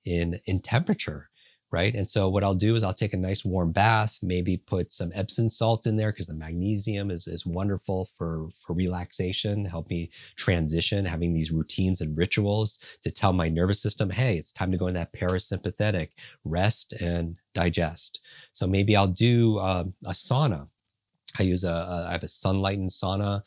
In, 0.04 0.40
in 0.46 0.60
temperature 0.60 1.30
right? 1.72 1.94
And 1.94 2.08
so 2.08 2.28
what 2.28 2.44
I'll 2.44 2.54
do 2.54 2.76
is 2.76 2.84
I'll 2.84 2.92
take 2.92 3.14
a 3.14 3.16
nice 3.16 3.44
warm 3.44 3.72
bath, 3.72 4.18
maybe 4.22 4.58
put 4.58 4.92
some 4.92 5.10
Epsom 5.14 5.48
salt 5.48 5.86
in 5.86 5.96
there 5.96 6.10
because 6.10 6.26
the 6.26 6.34
magnesium 6.34 7.10
is, 7.10 7.26
is 7.26 7.46
wonderful 7.46 8.10
for, 8.16 8.50
for 8.60 8.74
relaxation, 8.74 9.64
help 9.64 9.88
me 9.88 10.10
transition, 10.36 11.06
having 11.06 11.32
these 11.32 11.50
routines 11.50 12.02
and 12.02 12.16
rituals 12.16 12.78
to 13.02 13.10
tell 13.10 13.32
my 13.32 13.48
nervous 13.48 13.80
system, 13.80 14.10
hey, 14.10 14.36
it's 14.36 14.52
time 14.52 14.70
to 14.70 14.76
go 14.76 14.86
in 14.86 14.94
that 14.94 15.14
parasympathetic 15.14 16.10
rest 16.44 16.92
and 16.92 17.36
digest. 17.54 18.22
So 18.52 18.66
maybe 18.66 18.94
I'll 18.94 19.06
do 19.06 19.58
um, 19.58 19.94
a 20.04 20.10
sauna. 20.10 20.68
I 21.38 21.44
use 21.44 21.64
a, 21.64 21.72
a 21.72 22.06
I 22.08 22.12
have 22.12 22.22
a 22.22 22.26
Sunlighten 22.26 22.90
sauna. 22.90 23.42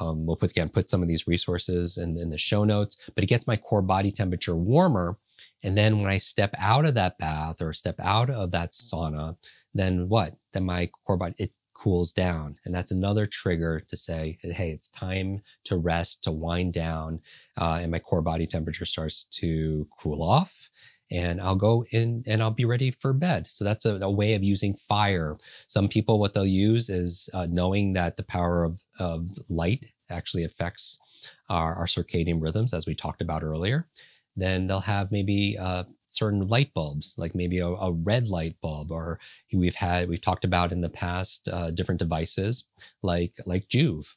Um, 0.00 0.26
we'll 0.26 0.36
put 0.36 0.50
again 0.50 0.68
put 0.68 0.88
some 0.88 1.02
of 1.02 1.08
these 1.08 1.26
resources 1.26 1.96
in, 1.96 2.16
in 2.16 2.30
the 2.30 2.38
show 2.38 2.64
notes, 2.64 2.96
but 3.14 3.24
it 3.24 3.28
gets 3.28 3.46
my 3.46 3.56
core 3.56 3.82
body 3.82 4.12
temperature 4.12 4.56
warmer 4.56 5.18
and 5.66 5.76
then 5.76 5.98
when 6.00 6.08
I 6.08 6.18
step 6.18 6.54
out 6.56 6.84
of 6.84 6.94
that 6.94 7.18
bath 7.18 7.60
or 7.60 7.72
step 7.72 7.96
out 7.98 8.30
of 8.30 8.52
that 8.52 8.70
sauna, 8.70 9.36
then 9.74 10.08
what? 10.08 10.36
Then 10.52 10.64
my 10.64 10.88
core 11.04 11.16
body, 11.16 11.34
it 11.38 11.50
cools 11.74 12.12
down. 12.12 12.54
And 12.64 12.72
that's 12.72 12.92
another 12.92 13.26
trigger 13.26 13.82
to 13.88 13.96
say, 13.96 14.38
hey, 14.42 14.70
it's 14.70 14.88
time 14.88 15.42
to 15.64 15.76
rest, 15.76 16.22
to 16.22 16.30
wind 16.30 16.72
down. 16.72 17.18
Uh, 17.60 17.80
and 17.82 17.90
my 17.90 17.98
core 17.98 18.22
body 18.22 18.46
temperature 18.46 18.86
starts 18.86 19.24
to 19.40 19.88
cool 19.98 20.22
off. 20.22 20.70
And 21.10 21.40
I'll 21.40 21.56
go 21.56 21.84
in 21.90 22.22
and 22.28 22.44
I'll 22.44 22.52
be 22.52 22.64
ready 22.64 22.92
for 22.92 23.12
bed. 23.12 23.46
So 23.48 23.64
that's 23.64 23.84
a, 23.84 23.96
a 23.96 24.10
way 24.10 24.34
of 24.34 24.44
using 24.44 24.76
fire. 24.88 25.36
Some 25.66 25.88
people, 25.88 26.20
what 26.20 26.32
they'll 26.32 26.46
use 26.46 26.88
is 26.88 27.28
uh, 27.34 27.48
knowing 27.50 27.92
that 27.94 28.16
the 28.16 28.24
power 28.24 28.62
of, 28.62 28.80
of 29.00 29.30
light 29.48 29.84
actually 30.10 30.44
affects 30.44 31.00
our, 31.48 31.74
our 31.74 31.86
circadian 31.86 32.40
rhythms, 32.40 32.72
as 32.72 32.86
we 32.86 32.94
talked 32.94 33.20
about 33.20 33.42
earlier 33.42 33.88
then 34.36 34.66
they'll 34.66 34.80
have 34.80 35.10
maybe 35.10 35.56
uh, 35.58 35.84
certain 36.06 36.46
light 36.46 36.72
bulbs, 36.74 37.14
like 37.18 37.34
maybe 37.34 37.58
a, 37.58 37.68
a, 37.68 37.92
red 37.92 38.28
light 38.28 38.56
bulb, 38.60 38.92
or 38.92 39.18
we've 39.52 39.74
had 39.74 40.08
we've 40.08 40.20
talked 40.20 40.44
about 40.44 40.72
in 40.72 40.80
the 40.80 40.88
past 40.88 41.48
uh, 41.48 41.70
different 41.70 41.98
devices 41.98 42.68
like 43.02 43.34
like 43.46 43.68
Joovv. 43.68 44.14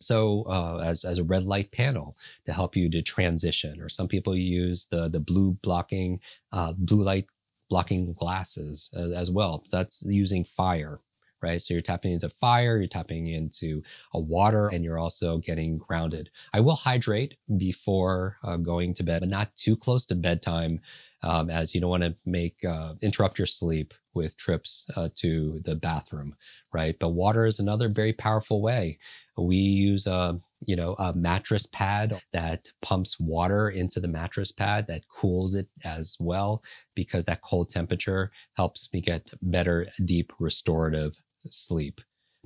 So 0.00 0.44
uh, 0.44 0.82
as 0.84 1.04
as 1.04 1.18
a 1.18 1.24
red 1.24 1.44
light 1.44 1.72
panel 1.72 2.14
to 2.46 2.52
help 2.52 2.76
you 2.76 2.88
to 2.90 3.02
transition, 3.02 3.80
or 3.80 3.88
some 3.88 4.08
people 4.08 4.36
use 4.36 4.86
the 4.86 5.08
the 5.08 5.20
blue 5.20 5.58
blocking 5.62 6.20
uh, 6.52 6.72
blue 6.76 7.02
light 7.02 7.26
blocking 7.68 8.12
glasses 8.14 8.92
as, 8.96 9.12
as 9.12 9.30
well. 9.30 9.62
So 9.66 9.76
that's 9.76 10.04
using 10.06 10.44
fire 10.44 11.00
right? 11.42 11.60
So 11.60 11.74
you're 11.74 11.82
tapping 11.82 12.12
into 12.12 12.28
fire, 12.28 12.78
you're 12.78 12.88
tapping 12.88 13.26
into 13.26 13.82
a 14.12 14.20
water, 14.20 14.68
and 14.68 14.84
you're 14.84 14.98
also 14.98 15.38
getting 15.38 15.78
grounded. 15.78 16.30
I 16.52 16.60
will 16.60 16.76
hydrate 16.76 17.36
before 17.56 18.36
uh, 18.44 18.56
going 18.56 18.94
to 18.94 19.02
bed, 19.02 19.20
but 19.20 19.28
not 19.28 19.56
too 19.56 19.76
close 19.76 20.06
to 20.06 20.14
bedtime, 20.14 20.80
um, 21.22 21.50
as 21.50 21.74
you 21.74 21.80
don't 21.80 21.90
want 21.90 22.02
to 22.02 22.16
make 22.24 22.64
uh, 22.64 22.94
interrupt 23.00 23.38
your 23.38 23.46
sleep 23.46 23.94
with 24.14 24.36
trips 24.36 24.90
uh, 24.96 25.08
to 25.16 25.60
the 25.64 25.74
bathroom, 25.74 26.34
right? 26.72 26.98
But 26.98 27.10
water 27.10 27.46
is 27.46 27.60
another 27.60 27.88
very 27.88 28.12
powerful 28.12 28.60
way. 28.60 28.98
We 29.36 29.56
use 29.56 30.06
a 30.06 30.40
you 30.66 30.76
know 30.76 30.94
a 30.98 31.12
mattress 31.14 31.66
pad 31.66 32.20
that 32.32 32.68
pumps 32.82 33.18
water 33.18 33.68
into 33.68 34.00
the 34.00 34.08
mattress 34.08 34.52
pad 34.52 34.86
that 34.88 35.08
cools 35.08 35.54
it 35.54 35.68
as 35.84 36.16
well 36.20 36.62
because 36.94 37.24
that 37.24 37.40
cold 37.40 37.70
temperature 37.70 38.30
helps 38.54 38.92
me 38.92 39.00
get 39.00 39.30
better 39.40 39.88
deep 40.04 40.32
restorative 40.38 41.20
sleep. 41.50 42.00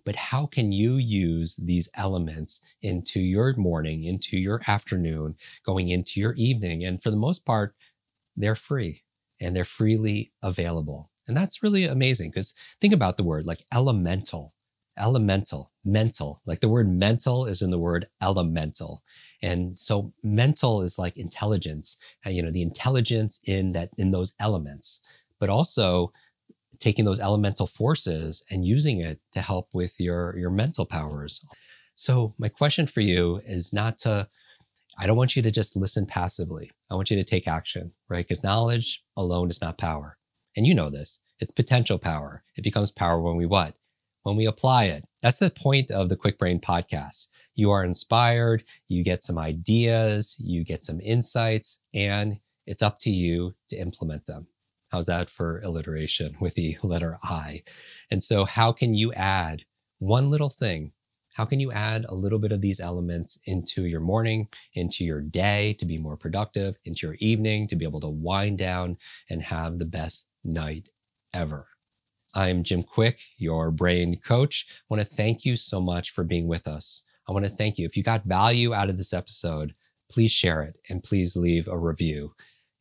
But 0.05 0.17
how 0.17 0.47
can 0.47 0.71
you 0.71 0.97
use 0.97 1.57
these 1.57 1.89
elements 1.95 2.61
into 2.83 3.21
your 3.21 3.55
morning, 3.57 4.05
into 4.05 4.39
your 4.39 4.61
afternoon, 4.67 5.37
going 5.65 5.89
into 5.89 6.21
your 6.21 6.35
evening? 6.35 6.85
And 6.85 7.03
for 7.03 7.11
the 7.11 7.17
most 7.17 7.47
part, 7.47 7.75
they're 8.37 8.55
free 8.55 9.03
and 9.41 9.57
they're 9.57 9.65
freely 9.65 10.33
available. 10.43 11.11
And 11.27 11.37
that's 11.37 11.63
really 11.63 11.85
amazing 11.85 12.31
because 12.31 12.55
think 12.81 12.93
about 12.93 13.17
the 13.17 13.25
word 13.25 13.47
like 13.47 13.65
elemental, 13.73 14.53
elemental, 14.99 15.73
mental. 15.85 16.43
Like 16.45 16.61
the 16.61 16.69
word 16.69 16.89
mental 16.89 17.47
is 17.47 17.63
in 17.63 17.71
the 17.71 17.79
word 17.79 18.09
elemental. 18.21 19.03
And 19.43 19.79
so 19.79 20.13
mental 20.23 20.83
is 20.83 20.99
like 20.99 21.17
intelligence, 21.17 21.97
uh, 22.27 22.31
you 22.31 22.43
know, 22.43 22.51
the 22.51 22.63
intelligence 22.63 23.41
in 23.45 23.73
that, 23.73 23.91
in 23.97 24.11
those 24.11 24.35
elements, 24.39 25.01
but 25.41 25.49
also 25.49 26.13
taking 26.81 27.05
those 27.05 27.21
elemental 27.21 27.67
forces 27.67 28.45
and 28.51 28.67
using 28.67 29.01
it 29.01 29.21
to 29.33 29.41
help 29.41 29.69
with 29.73 30.01
your, 30.01 30.37
your 30.37 30.51
mental 30.51 30.87
powers. 30.87 31.47
So 31.95 32.35
my 32.39 32.49
question 32.49 32.87
for 32.87 33.01
you 33.01 33.41
is 33.47 33.73
not 33.73 33.99
to, 33.99 34.29
I 34.99 35.07
don't 35.07 35.17
want 35.17 35.37
you 35.37 35.43
to 35.43 35.51
just 35.51 35.77
listen 35.77 36.07
passively. 36.07 36.71
I 36.91 36.95
want 36.95 37.11
you 37.11 37.17
to 37.17 37.25
take 37.25 37.49
action, 37.49 37.93
right? 38.09 38.27
Because 38.27 38.45
knowledge 38.45 39.05
alone 39.17 39.51
is 39.51 39.61
not 39.61 39.79
power. 39.79 40.19
And 40.57 40.67
you 40.67 40.75
know 40.75 40.91
this. 40.91 41.23
It's 41.41 41.53
potential 41.53 41.99
power. 41.99 42.45
It 42.57 42.63
becomes 42.63 42.91
power 42.91 43.21
when 43.21 43.37
we 43.37 43.47
what? 43.47 43.75
When 44.23 44.37
we 44.37 44.47
apply 44.47 44.85
it. 44.85 45.05
That's 45.23 45.39
the 45.39 45.51
point 45.51 45.91
of 45.91 46.09
the 46.09 46.17
Kwik 46.17 46.39
Brain 46.39 46.61
podcast. 46.61 47.29
You 47.55 47.71
are 47.71 47.85
inspired, 47.85 48.65
you 48.89 49.05
get 49.05 49.23
some 49.23 49.39
ideas, 49.39 50.37
you 50.39 50.65
get 50.65 50.85
some 50.85 51.01
insights, 51.01 51.81
and 51.93 52.39
it's 52.67 52.83
up 52.83 52.99
to 53.01 53.11
you 53.11 53.55
to 53.69 53.77
implement 53.77 54.27
them. 54.27 54.49
How's 54.95 55.07
that 55.07 55.29
for 55.29 55.61
alliteration 55.65 56.37
with 56.39 56.55
the 56.55 56.79
letter 56.85 57.19
I? 57.21 57.65
And 58.13 58.23
so, 58.23 58.45
how 58.45 58.71
can 58.71 58.95
you 58.95 59.13
add 59.13 59.65
one 59.99 60.31
little 60.31 60.51
thing? 60.51 60.93
How 61.33 61.45
can 61.45 61.59
you 61.59 61.73
add 61.73 62.07
a 62.09 62.15
little 62.15 62.39
bit 62.39 62.53
of 62.53 62.61
these 62.61 62.79
elements 62.79 63.41
into 63.45 63.87
your 63.87 63.99
morning, 63.99 64.47
into 64.75 65.05
your 65.05 65.21
day 65.21 65.75
to 65.81 65.85
be 65.85 65.99
more 65.99 66.17
productive, 66.17 66.77
into 66.85 67.09
your 67.09 67.17
evening 67.19 67.67
to 67.67 67.75
be 67.75 67.85
able 67.85 68.03
to 68.03 68.09
wind 68.09 68.59
down 68.59 68.97
and 69.29 69.43
have 69.43 69.81
the 69.81 69.85
best 69.85 70.29
night 70.45 70.91
ever? 71.33 71.67
I'm 72.37 72.63
Jim 72.63 72.85
Kwik, 72.85 73.19
your 73.37 73.73
brain 73.73 74.21
coach. 74.25 74.65
I 74.69 74.95
want 74.95 75.01
to 75.01 75.17
thank 75.17 75.45
you 75.45 75.57
so 75.57 75.81
much 75.81 76.13
for 76.13 76.23
being 76.23 76.47
with 76.47 76.69
us. 76.69 77.05
I 77.29 77.33
want 77.33 77.45
to 77.47 77.51
thank 77.51 77.79
you. 77.79 77.87
If 77.87 77.97
you 77.97 78.05
got 78.05 78.27
value 78.27 78.73
out 78.73 78.91
of 78.91 78.99
this 78.99 79.13
episode, 79.13 79.75
please 80.09 80.31
share 80.31 80.63
it 80.63 80.79
and 80.89 81.03
please 81.03 81.35
leave 81.35 81.67
a 81.67 81.77
review 81.77 82.35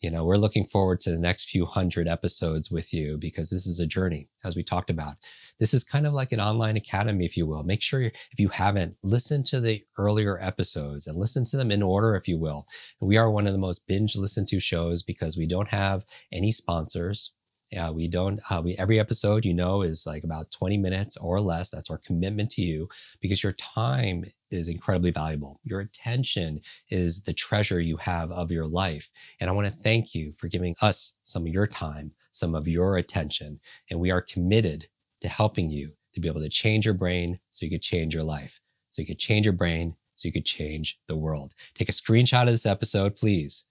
you 0.03 0.11
know, 0.11 0.25
we're 0.25 0.35
looking 0.35 0.65
forward 0.65 0.99
to 0.99 1.11
the 1.11 1.17
next 1.17 1.49
few 1.49 1.65
hundred 1.65 2.09
episodes 2.09 2.69
with 2.69 2.93
you 2.93 3.17
because 3.17 3.49
this 3.49 3.65
is 3.65 3.79
a 3.79 3.87
journey, 3.87 4.27
as 4.43 4.53
we 4.53 4.61
talked 4.61 4.89
about. 4.89 5.15
This 5.61 5.73
is 5.73 5.85
kind 5.85 6.05
of 6.05 6.11
like 6.11 6.33
an 6.33 6.41
online 6.41 6.75
academy, 6.75 7.23
if 7.23 7.37
you 7.37 7.47
will. 7.47 7.63
Make 7.63 7.81
sure 7.81 8.01
if 8.01 8.13
you 8.37 8.49
haven't, 8.49 8.97
listen 9.01 9.45
to 9.45 9.61
the 9.61 9.85
earlier 9.97 10.37
episodes 10.41 11.07
and 11.07 11.17
listen 11.17 11.45
to 11.45 11.57
them 11.57 11.71
in 11.71 11.81
order, 11.81 12.17
if 12.17 12.27
you 12.27 12.37
will. 12.37 12.65
We 12.99 13.15
are 13.15 13.31
one 13.31 13.47
of 13.47 13.53
the 13.53 13.59
most 13.59 13.87
binge 13.87 14.17
listened 14.17 14.49
to 14.49 14.59
shows 14.59 15.03
because 15.03 15.37
we 15.37 15.47
don't 15.47 15.69
have 15.69 16.03
any 16.33 16.51
sponsors. 16.51 17.31
Yeah, 17.73 17.89
we 17.89 18.07
don't. 18.07 18.39
Uh, 18.51 18.61
we 18.63 18.75
every 18.75 18.99
episode, 18.99 19.45
you 19.45 19.53
know, 19.55 19.81
is 19.81 20.05
like 20.05 20.23
about 20.23 20.51
20 20.51 20.77
minutes 20.77 21.17
or 21.17 21.41
less. 21.41 21.71
That's 21.71 21.89
our 21.89 21.97
commitment 21.97 22.51
to 22.51 22.61
you 22.61 22.87
because 23.19 23.41
your 23.41 23.53
time 23.53 24.25
is 24.51 24.69
incredibly 24.69 25.09
valuable. 25.09 25.59
Your 25.63 25.79
attention 25.79 26.61
is 26.91 27.23
the 27.23 27.33
treasure 27.33 27.81
you 27.81 27.97
have 27.97 28.31
of 28.31 28.51
your 28.51 28.67
life, 28.67 29.09
and 29.39 29.49
I 29.49 29.53
want 29.53 29.65
to 29.65 29.73
thank 29.73 30.13
you 30.13 30.35
for 30.37 30.49
giving 30.49 30.75
us 30.81 31.15
some 31.23 31.47
of 31.47 31.51
your 31.51 31.65
time, 31.65 32.11
some 32.31 32.53
of 32.53 32.67
your 32.67 32.97
attention, 32.97 33.59
and 33.89 33.99
we 33.99 34.11
are 34.11 34.21
committed 34.21 34.87
to 35.21 35.27
helping 35.27 35.71
you 35.71 35.93
to 36.13 36.19
be 36.19 36.27
able 36.27 36.41
to 36.41 36.49
change 36.49 36.85
your 36.85 36.93
brain 36.93 37.39
so 37.53 37.65
you 37.65 37.71
could 37.71 37.81
change 37.81 38.13
your 38.13 38.21
life, 38.21 38.59
so 38.91 39.01
you 39.01 39.07
could 39.07 39.17
change 39.17 39.47
your 39.47 39.53
brain 39.53 39.95
so 40.13 40.27
you 40.27 40.31
could 40.31 40.45
change 40.45 40.99
the 41.07 41.15
world. 41.15 41.55
Take 41.73 41.89
a 41.89 41.91
screenshot 41.91 42.43
of 42.43 42.49
this 42.49 42.67
episode, 42.67 43.15
please. 43.15 43.65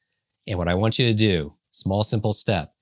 And 0.48 0.58
what 0.58 0.66
I 0.66 0.74
want 0.74 0.98
you 0.98 1.06
to 1.06 1.14
do, 1.14 1.54
small, 1.70 2.02
simple 2.02 2.32
step 2.32 2.74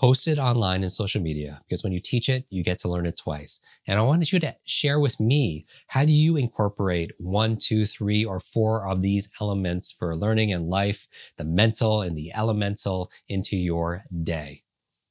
post 0.00 0.26
it 0.26 0.38
online 0.38 0.82
in 0.82 0.88
social 0.88 1.20
media 1.20 1.60
because 1.68 1.84
when 1.84 1.92
you 1.92 2.00
teach 2.00 2.30
it, 2.30 2.46
you 2.48 2.64
get 2.64 2.78
to 2.78 2.88
learn 2.88 3.04
it 3.04 3.18
twice. 3.18 3.60
And 3.86 3.98
I 3.98 4.02
wanted 4.02 4.32
you 4.32 4.40
to 4.40 4.56
share 4.64 4.98
with 4.98 5.20
me 5.20 5.66
how 5.88 6.06
do 6.06 6.12
you 6.12 6.38
incorporate 6.38 7.12
one, 7.18 7.58
two, 7.58 7.84
three, 7.84 8.24
or 8.24 8.40
four 8.40 8.88
of 8.88 9.02
these 9.02 9.30
elements 9.42 9.92
for 9.92 10.16
learning 10.16 10.54
and 10.54 10.70
life, 10.70 11.06
the 11.36 11.44
mental 11.44 12.00
and 12.00 12.16
the 12.16 12.32
elemental 12.34 13.10
into 13.28 13.58
your 13.58 14.04
day? 14.22 14.62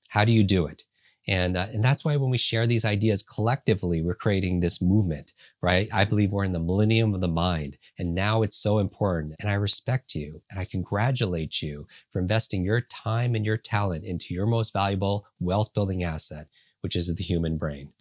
How 0.08 0.26
do 0.26 0.32
you 0.32 0.44
do 0.44 0.66
it? 0.66 0.86
And, 1.30 1.56
uh, 1.56 1.68
and 1.72 1.86
that's 1.86 2.04
why 2.04 2.16
when 2.16 2.32
we 2.32 2.40
share 2.40 2.66
these 2.66 2.86
ideas 2.86 3.22
collectively, 3.22 4.02
we're 4.02 4.16
creating 4.16 4.60
this 4.60 4.82
movement, 4.82 5.34
right? 5.62 5.88
I 5.94 6.04
believe 6.04 6.32
we're 6.32 6.44
in 6.44 6.54
the 6.54 6.60
millennium 6.60 7.14
of 7.14 7.22
the 7.22 7.28
mind. 7.28 7.78
And 8.00 8.16
now 8.16 8.42
it's 8.42 8.58
so 8.58 8.80
important. 8.80 9.36
And 9.40 9.48
I 9.48 9.54
respect 9.54 10.16
you 10.16 10.42
and 10.50 10.60
I 10.60 10.66
congratulate 10.66 11.62
you 11.62 11.86
for 12.12 12.20
investing 12.20 12.64
your 12.64 12.82
time 12.82 13.36
and 13.36 13.46
your 13.46 13.58
talent 13.58 14.06
into 14.06 14.34
your 14.34 14.48
most 14.48 14.74
valuable 14.74 15.28
wealth 15.40 15.72
building 15.76 16.04
asset, 16.04 16.48
which 16.82 16.96
is 16.96 17.14
the 17.16 17.24
human 17.24 17.58
brain. 17.58 17.94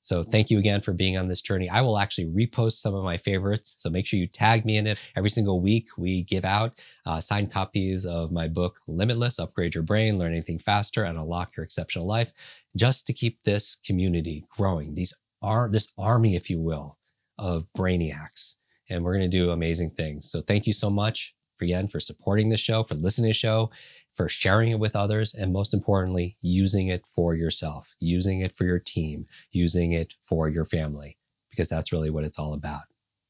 So 0.00 0.22
thank 0.22 0.50
you 0.50 0.58
again 0.58 0.80
for 0.80 0.92
being 0.92 1.18
on 1.18 1.28
this 1.28 1.42
journey. 1.42 1.68
I 1.68 1.82
will 1.82 1.98
actually 1.98 2.26
repost 2.26 2.74
some 2.74 2.94
of 2.94 3.04
my 3.04 3.18
favorites. 3.18 3.76
So 3.78 3.90
make 3.90 4.06
sure 4.06 4.18
you 4.18 4.26
tag 4.26 4.64
me 4.64 4.76
in 4.78 4.86
it. 4.86 4.98
Every 5.14 5.30
single 5.30 5.60
week, 5.60 5.88
we 5.98 6.22
give 6.22 6.44
out 6.44 6.78
uh, 7.04 7.20
signed 7.20 7.52
copies 7.52 8.06
of 8.06 8.32
my 8.32 8.48
book, 8.48 8.76
Limitless 8.88 9.38
Upgrade 9.38 9.74
Your 9.74 9.84
Brain, 9.84 10.18
Learn 10.18 10.32
Anything 10.32 10.58
Faster, 10.58 11.04
and 11.04 11.18
Unlock 11.18 11.56
Your 11.56 11.64
Exceptional 11.64 12.06
Life 12.06 12.32
just 12.76 13.06
to 13.06 13.12
keep 13.12 13.42
this 13.44 13.76
community 13.84 14.44
growing, 14.48 14.94
these 14.94 15.14
are 15.42 15.68
this 15.70 15.92
army, 15.98 16.36
if 16.36 16.50
you 16.50 16.60
will, 16.60 16.98
of 17.38 17.66
brainiacs. 17.76 18.56
And 18.88 19.04
we're 19.04 19.14
going 19.14 19.30
to 19.30 19.36
do 19.36 19.50
amazing 19.50 19.90
things. 19.90 20.30
So 20.30 20.40
thank 20.42 20.66
you 20.66 20.72
so 20.72 20.90
much 20.90 21.34
again 21.62 21.88
for 21.88 22.00
supporting 22.00 22.48
the 22.48 22.56
show, 22.56 22.82
for 22.82 22.94
listening 22.94 23.28
to 23.28 23.30
the 23.30 23.34
show, 23.34 23.70
for 24.14 24.28
sharing 24.28 24.70
it 24.70 24.78
with 24.78 24.96
others, 24.96 25.34
and 25.34 25.52
most 25.52 25.72
importantly, 25.72 26.36
using 26.40 26.88
it 26.88 27.04
for 27.14 27.34
yourself, 27.34 27.94
using 27.98 28.40
it 28.40 28.56
for 28.56 28.64
your 28.64 28.78
team, 28.78 29.26
using 29.52 29.92
it 29.92 30.14
for 30.24 30.48
your 30.48 30.64
family, 30.64 31.16
because 31.50 31.68
that's 31.68 31.92
really 31.92 32.10
what 32.10 32.24
it's 32.24 32.38
all 32.38 32.52
about. 32.52 32.82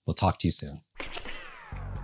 We'll 0.06 0.14
talk 0.14 0.38
to 0.40 0.48
you 0.48 0.52
soon. 0.52 0.82